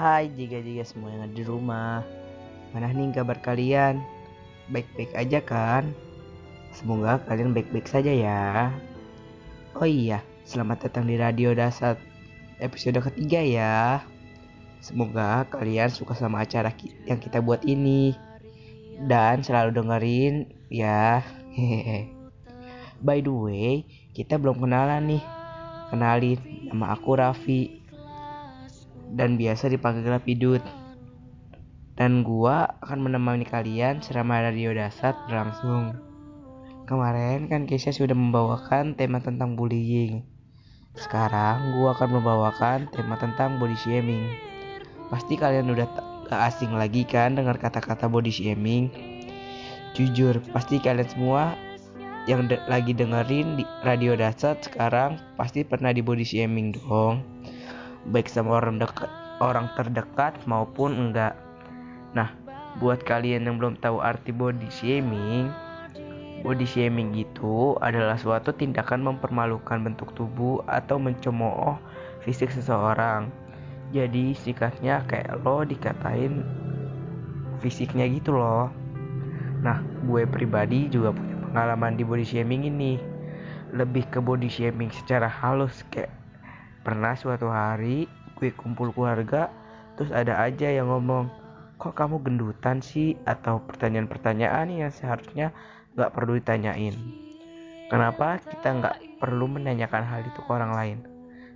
Hai 0.00 0.32
jika-jika 0.32 0.80
semua 0.80 1.12
yang 1.12 1.28
ada 1.28 1.36
di 1.36 1.44
rumah. 1.44 2.00
Mana 2.72 2.88
nih 2.88 3.12
kabar 3.12 3.36
kalian? 3.36 4.00
Baik-baik 4.72 5.12
aja 5.12 5.44
kan? 5.44 5.92
Semoga 6.72 7.20
kalian 7.28 7.52
baik-baik 7.52 7.84
saja 7.84 8.08
ya. 8.08 8.72
Oh 9.76 9.84
iya, 9.84 10.24
selamat 10.48 10.88
datang 10.88 11.04
di 11.04 11.20
Radio 11.20 11.52
Dasar 11.52 12.00
episode 12.64 12.96
ketiga 13.12 13.44
ya. 13.44 14.00
Semoga 14.80 15.44
kalian 15.52 15.92
suka 15.92 16.16
sama 16.16 16.48
acara 16.48 16.72
yang 17.04 17.20
kita 17.20 17.44
buat 17.44 17.60
ini. 17.68 18.16
Dan 19.04 19.44
selalu 19.44 19.84
dengerin 19.84 20.48
ya. 20.72 21.20
By 23.04 23.20
the 23.20 23.36
way, 23.36 23.84
kita 24.16 24.40
belum 24.40 24.64
kenalan 24.64 25.12
nih. 25.12 25.24
Kenalin, 25.92 26.40
nama 26.72 26.96
aku 26.96 27.20
Raffi 27.20 27.79
dan 29.14 29.34
biasa 29.34 29.70
dipanggil 29.70 30.06
Rapidut. 30.06 30.62
Dan 31.98 32.24
gua 32.24 32.80
akan 32.80 33.10
menemani 33.10 33.44
kalian 33.44 34.00
selama 34.00 34.40
radio 34.40 34.72
dasar 34.72 35.12
berlangsung. 35.28 36.00
Kemarin 36.88 37.46
kan 37.46 37.68
Keisha 37.68 37.92
sudah 37.92 38.16
membawakan 38.16 38.96
tema 38.96 39.20
tentang 39.20 39.54
bullying. 39.54 40.24
Sekarang 40.96 41.76
gua 41.76 41.92
akan 41.94 42.08
membawakan 42.18 42.78
tema 42.90 43.20
tentang 43.20 43.60
body 43.60 43.76
shaming. 43.78 44.32
Pasti 45.12 45.36
kalian 45.36 45.70
udah 45.70 45.86
gak 46.30 46.40
asing 46.50 46.72
lagi 46.72 47.04
kan 47.04 47.36
dengar 47.36 47.60
kata-kata 47.60 48.08
body 48.08 48.32
shaming. 48.32 48.88
Jujur, 49.92 50.38
pasti 50.54 50.78
kalian 50.78 51.06
semua 51.10 51.58
yang 52.28 52.46
de 52.46 52.60
lagi 52.68 52.92
dengerin 52.92 53.56
di 53.58 53.64
radio 53.82 54.12
dasar 54.12 54.54
sekarang 54.60 55.16
pasti 55.40 55.64
pernah 55.64 55.90
di 55.90 56.04
body 56.04 56.22
shaming 56.22 56.76
dong 56.76 57.24
baik 58.08 58.32
sama 58.32 58.56
orang 58.62 58.80
dekat 58.80 59.10
orang 59.44 59.68
terdekat 59.76 60.36
maupun 60.48 60.96
enggak. 60.96 61.36
Nah 62.16 62.32
buat 62.80 63.04
kalian 63.04 63.44
yang 63.44 63.60
belum 63.60 63.76
tahu 63.82 64.00
arti 64.00 64.32
body 64.32 64.68
shaming 64.72 65.50
body 66.40 66.64
shaming 66.64 67.12
itu 67.12 67.76
adalah 67.84 68.16
suatu 68.16 68.52
tindakan 68.56 69.04
mempermalukan 69.04 69.84
bentuk 69.84 70.16
tubuh 70.16 70.64
atau 70.64 70.96
mencemooh 70.96 71.76
fisik 72.24 72.48
seseorang. 72.48 73.28
Jadi 73.90 74.32
sikatnya 74.38 75.04
kayak 75.04 75.42
lo 75.42 75.66
dikatain 75.66 76.46
fisiknya 77.60 78.08
gitu 78.08 78.32
loh. 78.32 78.72
Nah 79.60 79.84
gue 80.08 80.24
pribadi 80.24 80.88
juga 80.88 81.12
punya 81.12 81.36
pengalaman 81.50 82.00
di 82.00 82.04
body 82.06 82.24
shaming 82.24 82.64
ini. 82.64 82.96
Lebih 83.70 84.08
ke 84.10 84.18
body 84.18 84.48
shaming 84.48 84.90
secara 84.90 85.28
halus 85.28 85.84
kayak 85.92 86.10
Pernah 86.80 87.12
suatu 87.12 87.52
hari 87.52 88.08
gue 88.40 88.50
kumpul 88.56 88.88
keluarga, 88.96 89.52
terus 90.00 90.08
ada 90.16 90.40
aja 90.40 90.72
yang 90.72 90.88
ngomong, 90.88 91.28
kok 91.76 91.92
kamu 91.92 92.24
gendutan 92.24 92.80
sih? 92.80 93.20
Atau 93.28 93.60
pertanyaan-pertanyaan 93.68 94.72
yang 94.72 94.88
seharusnya 94.88 95.52
gak 95.92 96.16
perlu 96.16 96.40
ditanyain. 96.40 96.96
Kenapa 97.92 98.40
kita 98.40 98.80
gak 98.80 98.96
perlu 99.20 99.50
menanyakan 99.50 100.08
hal 100.08 100.24
itu 100.24 100.40
ke 100.40 100.50
orang 100.50 100.72
lain? 100.72 100.98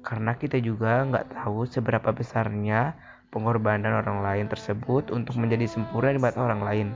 Karena 0.00 0.32
kita 0.32 0.56
juga 0.56 1.04
gak 1.04 1.36
tahu 1.36 1.68
seberapa 1.68 2.16
besarnya 2.16 2.96
pengorbanan 3.28 4.00
orang 4.00 4.24
lain 4.24 4.46
tersebut 4.48 5.12
untuk 5.12 5.36
menjadi 5.36 5.68
sempurna 5.68 6.16
di 6.16 6.20
mata 6.22 6.40
orang 6.40 6.62
lain. 6.64 6.88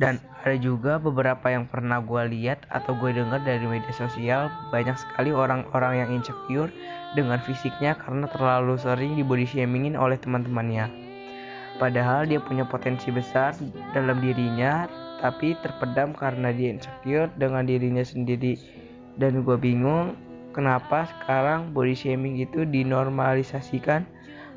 Dan 0.00 0.16
ada 0.40 0.56
juga 0.56 0.96
beberapa 0.96 1.52
yang 1.52 1.68
pernah 1.68 2.00
gue 2.00 2.32
lihat 2.32 2.64
atau 2.72 2.96
gue 2.96 3.12
dengar 3.12 3.44
dari 3.44 3.60
media 3.68 3.92
sosial 3.92 4.48
banyak 4.72 4.96
sekali 4.96 5.28
orang-orang 5.28 6.00
yang 6.00 6.08
insecure 6.16 6.72
dengan 7.12 7.36
fisiknya 7.44 7.92
karena 8.00 8.24
terlalu 8.32 8.80
sering 8.80 9.12
di 9.12 9.20
body 9.20 9.44
shamingin 9.44 10.00
oleh 10.00 10.16
teman-temannya. 10.16 10.88
Padahal 11.76 12.24
dia 12.24 12.40
punya 12.40 12.64
potensi 12.64 13.12
besar 13.12 13.52
dalam 13.92 14.24
dirinya 14.24 14.88
tapi 15.20 15.52
terpedam 15.60 16.16
karena 16.16 16.48
dia 16.48 16.72
insecure 16.72 17.28
dengan 17.36 17.68
dirinya 17.68 18.00
sendiri. 18.00 18.56
Dan 19.20 19.44
gue 19.44 19.56
bingung 19.60 20.16
kenapa 20.56 21.12
sekarang 21.12 21.76
body 21.76 21.92
shaming 21.92 22.40
itu 22.40 22.64
dinormalisasikan 22.64 24.08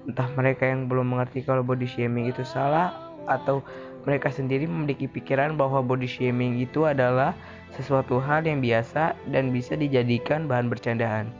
entah 0.08 0.30
mereka 0.40 0.72
yang 0.72 0.88
belum 0.88 1.12
mengerti 1.12 1.44
kalau 1.44 1.68
body 1.68 1.84
shaming 1.84 2.32
itu 2.32 2.48
salah 2.48 2.96
atau 3.28 3.64
mereka 4.04 4.28
sendiri 4.28 4.68
memiliki 4.68 5.08
pikiran 5.08 5.56
bahwa 5.56 5.80
body 5.80 6.08
shaming 6.08 6.60
itu 6.60 6.84
adalah 6.84 7.32
sesuatu 7.72 8.20
hal 8.20 8.44
yang 8.44 8.60
biasa 8.60 9.16
dan 9.32 9.56
bisa 9.56 9.80
dijadikan 9.80 10.46
bahan 10.46 10.68
bercandaan. 10.68 11.32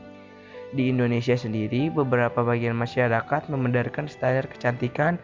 Di 0.74 0.90
Indonesia 0.90 1.38
sendiri, 1.38 1.86
beberapa 1.92 2.42
bagian 2.42 2.74
masyarakat 2.74 3.46
membenarkan 3.46 4.10
standar 4.10 4.50
kecantikan 4.50 5.20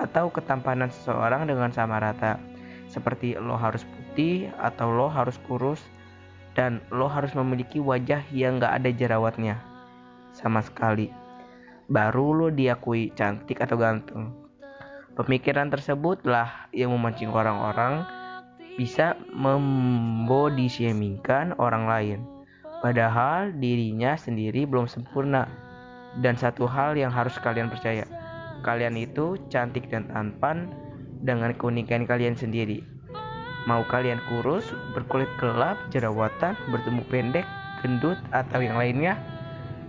atau 0.00 0.32
ketampanan 0.32 0.88
seseorang 0.88 1.44
dengan 1.50 1.68
sama 1.74 2.00
rata. 2.00 2.40
Seperti 2.88 3.36
lo 3.36 3.58
harus 3.58 3.84
putih 3.84 4.48
atau 4.56 4.88
lo 4.88 5.10
harus 5.12 5.36
kurus 5.44 5.82
dan 6.54 6.80
lo 6.94 7.10
harus 7.10 7.34
memiliki 7.34 7.82
wajah 7.82 8.22
yang 8.30 8.62
gak 8.62 8.80
ada 8.80 8.90
jerawatnya 8.94 9.58
sama 10.32 10.62
sekali. 10.62 11.10
Baru 11.90 12.32
lo 12.32 12.48
diakui 12.48 13.12
cantik 13.12 13.60
atau 13.60 13.76
ganteng. 13.76 14.43
Pemikiran 15.14 15.70
tersebutlah 15.70 16.66
yang 16.74 16.90
memancing 16.90 17.30
orang-orang 17.30 18.02
bisa 18.74 19.14
membody 19.30 20.66
shamingkan 20.66 21.54
orang 21.62 21.86
lain. 21.86 22.18
Padahal 22.82 23.54
dirinya 23.54 24.18
sendiri 24.18 24.66
belum 24.66 24.90
sempurna. 24.90 25.46
Dan 26.18 26.34
satu 26.34 26.66
hal 26.66 26.98
yang 26.98 27.14
harus 27.14 27.38
kalian 27.38 27.70
percaya, 27.70 28.02
kalian 28.66 28.98
itu 28.98 29.38
cantik 29.54 29.86
dan 29.86 30.10
tampan 30.10 30.74
dengan 31.22 31.54
keunikan 31.54 32.10
kalian 32.10 32.34
sendiri. 32.34 32.82
Mau 33.70 33.86
kalian 33.86 34.18
kurus, 34.26 34.66
berkulit 34.98 35.30
gelap, 35.38 35.78
jerawatan, 35.94 36.58
bertubuh 36.74 37.06
pendek, 37.06 37.46
gendut, 37.86 38.18
atau 38.34 38.58
yang 38.58 38.78
lainnya, 38.78 39.14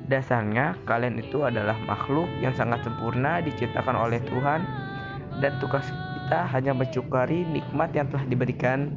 dasarnya 0.06 0.78
kalian 0.86 1.18
itu 1.18 1.42
adalah 1.42 1.78
makhluk 1.90 2.30
yang 2.46 2.54
sangat 2.54 2.86
sempurna 2.86 3.42
diciptakan 3.42 3.98
oleh 3.98 4.22
Tuhan 4.30 4.62
dan 5.44 5.58
tugas 5.60 5.86
kita 6.26 6.48
hanya 6.50 6.74
mencukari 6.74 7.46
nikmat 7.46 7.94
yang 7.94 8.10
telah 8.10 8.26
diberikan 8.26 8.96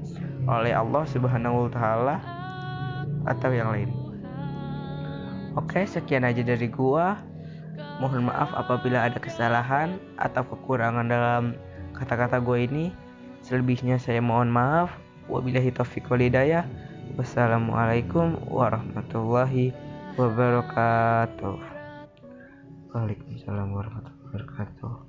oleh 0.49 0.72
Allah 0.72 1.04
Subhanahu 1.04 1.69
wa 1.69 1.71
taala 1.71 2.16
atau 3.28 3.50
yang 3.53 3.69
lain. 3.69 3.91
Oke, 5.59 5.84
sekian 5.84 6.25
aja 6.25 6.41
dari 6.41 6.71
gua. 6.71 7.19
Mohon 7.98 8.31
maaf 8.31 8.54
apabila 8.54 9.10
ada 9.10 9.19
kesalahan 9.19 9.98
atau 10.22 10.47
kekurangan 10.47 11.10
dalam 11.10 11.59
kata-kata 11.98 12.38
gue 12.38 12.59
ini. 12.65 12.84
Selebihnya 13.43 13.98
saya 13.98 14.22
mohon 14.22 14.50
maaf. 14.54 14.94
Wabillahi 15.27 15.75
taufiq 15.75 16.06
walhidayah. 16.06 16.62
Wassalamualaikum 17.19 18.38
warahmatullahi 18.47 19.75
wabarakatuh. 20.15 21.59
Waalaikumsalam 22.94 23.69
warahmatullahi 23.75 24.25
wabarakatuh. 24.31 25.08